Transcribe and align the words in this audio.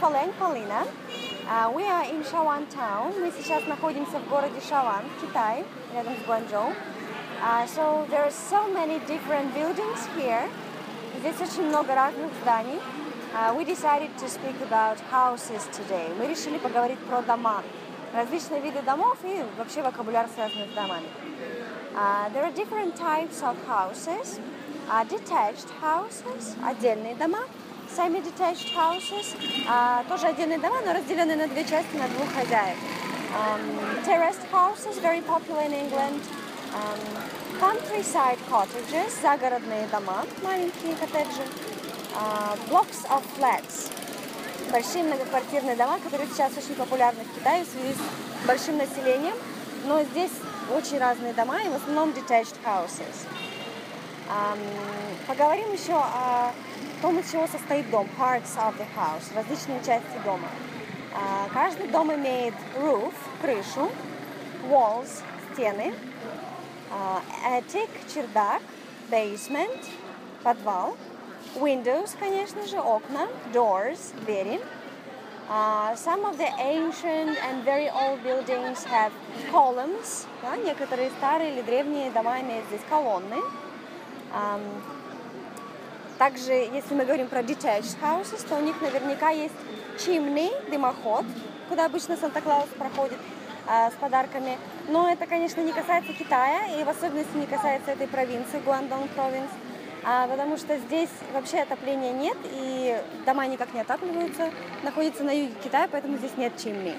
Фалень 0.00 0.32
Полина. 0.38 0.86
Uh, 1.46 1.70
we 1.74 1.84
are 1.84 2.04
in 2.04 2.24
Шаван 2.24 2.66
Town. 2.66 3.12
Мы 3.20 3.30
сейчас 3.30 3.66
находимся 3.66 4.18
в 4.18 4.28
городе 4.28 4.60
Шаван, 4.60 5.04
Китай, 5.20 5.64
рядом 5.94 6.14
с 6.16 6.26
Гуанчжоу. 6.26 6.72
Uh, 7.42 7.66
so 7.66 8.06
there 8.10 8.24
are 8.24 8.30
so 8.30 8.66
many 8.72 8.98
different 9.06 9.54
buildings 9.54 10.00
here. 10.16 10.48
Здесь 11.20 11.40
очень 11.40 11.68
много 11.68 11.94
разных 11.94 12.32
зданий. 12.42 12.80
Uh, 13.34 13.54
we 13.56 13.64
decided 13.64 14.10
to 14.18 14.28
speak 14.28 14.60
about 14.62 14.98
houses 15.10 15.68
today. 15.72 16.12
Мы 16.18 16.26
решили 16.26 16.58
поговорить 16.58 16.98
про 17.00 17.22
дома, 17.22 17.62
различные 18.14 18.60
виды 18.60 18.82
домов 18.82 19.18
и 19.22 19.44
вообще 19.58 19.82
вокабуляр, 19.82 20.28
связанный 20.34 20.68
с 20.68 20.74
домами. 20.74 21.08
Uh, 21.94 22.28
there 22.32 22.44
are 22.44 22.52
different 22.52 22.96
types 22.96 23.42
of 23.42 23.56
houses. 23.68 24.40
Uh, 24.90 25.04
detached 25.04 25.68
houses, 25.80 26.56
отдельные 26.64 27.14
дома. 27.14 27.40
Semi-detached 27.94 28.74
houses, 28.74 29.36
uh, 29.68 30.04
тоже 30.08 30.26
отдельные 30.26 30.58
дома, 30.58 30.80
но 30.84 30.92
разделены 30.94 31.36
на 31.36 31.46
две 31.46 31.62
части, 31.62 31.94
на 31.94 32.08
двух 32.08 32.26
хозяев. 32.34 32.76
Um, 33.38 34.02
terraced 34.04 34.44
houses, 34.50 34.98
very 34.98 35.20
popular 35.20 35.62
in 35.62 35.72
England. 35.72 36.20
Um, 36.74 36.98
countryside 37.60 38.38
cottages, 38.50 39.12
загородные 39.22 39.86
дома, 39.92 40.26
маленькие 40.42 40.96
коттеджи. 40.96 41.46
Uh, 42.16 42.56
blocks 42.68 43.04
of 43.10 43.22
flats, 43.38 43.92
большие 44.72 45.04
многоквартирные 45.04 45.76
дома, 45.76 46.00
которые 46.00 46.28
сейчас 46.30 46.50
очень 46.56 46.74
популярны 46.74 47.22
в 47.22 47.38
Китае 47.38 47.64
в 47.64 47.68
связи 47.68 47.94
с 47.94 48.46
большим 48.46 48.76
населением. 48.76 49.36
Но 49.86 50.02
здесь 50.02 50.32
очень 50.76 50.98
разные 50.98 51.32
дома, 51.32 51.62
и 51.62 51.68
в 51.68 51.76
основном 51.76 52.10
detached 52.10 52.56
houses. 52.64 53.28
Поговорим 55.26 55.72
еще 55.72 55.94
о 55.94 56.52
том, 57.02 57.18
из 57.18 57.30
чего 57.30 57.46
состоит 57.46 57.90
дом, 57.90 58.08
parts 58.18 58.56
of 58.56 58.74
the 58.78 58.86
house, 58.96 59.34
различные 59.34 59.78
части 59.84 60.18
дома. 60.24 60.48
Uh, 61.14 61.48
каждый 61.52 61.86
дом 61.88 62.12
имеет 62.12 62.54
roof, 62.76 63.14
крышу, 63.40 63.88
walls, 64.68 65.22
стены, 65.52 65.94
uh, 66.90 67.22
attic, 67.46 67.88
чердак, 68.12 68.60
basement, 69.10 69.84
подвал, 70.42 70.96
windows, 71.54 72.16
конечно 72.18 72.66
же, 72.66 72.80
окна, 72.80 73.28
doors, 73.52 74.12
двери. 74.24 74.60
Uh, 75.48 75.94
some 75.94 76.24
of 76.24 76.38
the 76.38 76.48
ancient 76.58 77.36
and 77.44 77.62
very 77.64 77.90
old 77.90 78.22
buildings 78.24 78.82
have 78.84 79.12
columns. 79.52 80.26
Да? 80.42 80.56
Некоторые 80.56 81.10
старые 81.18 81.52
или 81.52 81.62
древние 81.62 82.10
дома 82.10 82.40
имеют 82.40 82.66
здесь 82.68 82.80
колонны. 82.88 83.36
Также, 86.18 86.52
если 86.52 86.94
мы 86.94 87.04
говорим 87.04 87.26
про 87.26 87.40
detached 87.40 87.96
houses, 88.00 88.46
то 88.48 88.56
у 88.56 88.60
них 88.60 88.80
наверняка 88.80 89.30
есть 89.30 89.54
chimney, 89.98 90.70
дымоход, 90.70 91.24
куда 91.68 91.86
обычно 91.86 92.16
Санта-Клаус 92.16 92.68
проходит 92.78 93.18
uh, 93.66 93.90
с 93.90 93.94
подарками. 93.94 94.58
Но 94.88 95.10
это, 95.10 95.26
конечно, 95.26 95.60
не 95.60 95.72
касается 95.72 96.12
Китая, 96.12 96.78
и 96.78 96.84
в 96.84 96.88
особенности 96.88 97.36
не 97.36 97.46
касается 97.46 97.90
этой 97.90 98.06
провинции, 98.06 98.60
Гуандong 98.64 99.08
провинс, 99.08 99.50
а, 100.06 100.28
потому 100.28 100.58
что 100.58 100.76
здесь 100.76 101.08
вообще 101.32 101.60
отопления 101.60 102.12
нет, 102.12 102.36
и 102.44 103.00
дома 103.24 103.46
никак 103.46 103.72
не 103.72 103.80
отапливаются, 103.80 104.50
находится 104.82 105.24
на 105.24 105.30
юге 105.30 105.54
Китая, 105.64 105.88
поэтому 105.90 106.18
здесь 106.18 106.36
нет 106.36 106.52
чимни. 106.62 106.94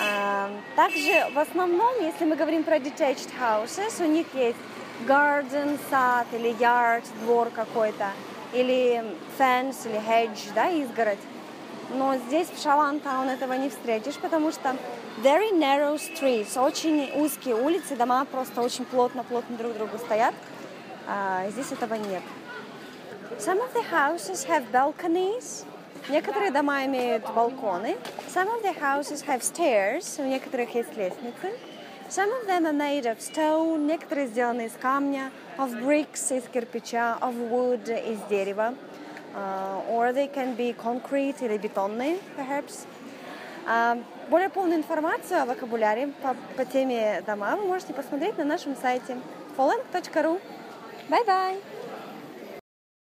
А, 0.00 0.50
также 0.76 1.26
в 1.32 1.38
основном, 1.38 1.94
если 2.00 2.26
мы 2.26 2.36
говорим 2.36 2.64
про 2.64 2.76
detached 2.76 3.30
houses, 3.40 4.04
у 4.04 4.08
них 4.08 4.26
есть 4.34 4.58
garden, 5.06 5.78
сад 5.90 6.26
или 6.32 6.50
yard, 6.58 7.04
двор 7.22 7.50
какой-то, 7.50 8.08
или 8.52 9.04
fence, 9.38 9.86
или 9.86 10.00
hedge, 10.00 10.52
да, 10.54 10.68
изгородь. 10.70 11.18
Но 11.90 12.16
здесь 12.16 12.48
в 12.48 12.62
Шавантаун 12.62 13.28
этого 13.28 13.52
не 13.54 13.68
встретишь, 13.68 14.16
потому 14.16 14.50
что 14.50 14.76
very 15.22 15.52
narrow 15.52 15.96
streets, 15.96 16.58
очень 16.58 17.12
узкие 17.14 17.54
улицы, 17.54 17.96
дома 17.96 18.24
просто 18.24 18.62
очень 18.62 18.84
плотно-плотно 18.84 19.56
друг 19.56 19.74
к 19.74 19.76
другу 19.76 19.98
стоят. 19.98 20.34
А, 21.06 21.48
здесь 21.50 21.70
этого 21.72 21.94
нет. 21.94 22.22
Some 23.38 23.60
of 23.60 23.72
the 23.74 23.84
houses 23.90 24.46
have 24.48 24.64
balconies. 24.72 25.64
Некоторые 26.08 26.50
дома 26.50 26.84
имеют 26.84 27.24
балконы. 27.34 27.96
Some 28.32 28.48
of 28.48 28.62
the 28.62 28.78
houses 28.78 29.24
have 29.26 29.40
stairs. 29.40 30.22
У 30.22 30.26
некоторых 30.26 30.74
есть 30.74 30.96
лестницы. 30.96 31.52
Some 32.08 32.30
of 32.32 32.46
them 32.46 32.66
are 32.66 32.72
made 32.72 33.06
of 33.06 33.20
stone. 33.20 33.86
Некоторые 33.86 34.28
сделаны 34.28 34.66
из 34.66 34.72
камня. 34.72 35.30
Of 35.58 35.82
bricks, 35.82 36.36
из 36.36 36.44
кирпича. 36.48 37.18
Of 37.20 37.34
wood, 37.50 37.88
из 37.88 38.18
дерева. 38.28 38.74
Uh, 39.34 39.82
or 39.90 40.12
they 40.12 40.28
can 40.32 40.54
be 40.56 40.72
concrete 40.72 41.42
или 41.42 41.58
бетонные, 41.58 42.18
perhaps. 42.36 42.86
Uh, 43.66 44.02
более 44.28 44.48
полную 44.48 44.78
информацию 44.78 45.42
о 45.42 45.46
вокабуляре 45.46 46.08
по, 46.22 46.36
по 46.56 46.64
теме 46.64 47.22
дома 47.26 47.56
вы 47.56 47.66
можете 47.66 47.92
посмотреть 47.92 48.38
на 48.38 48.44
нашем 48.44 48.76
сайте 48.76 49.16
foland.ru. 49.56 50.40
Bye 51.08 51.26
bye! 51.26 51.83